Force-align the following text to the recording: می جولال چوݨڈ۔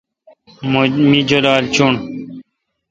می 1.11 1.19
جولال 1.29 1.63
چوݨڈ۔ 1.75 1.97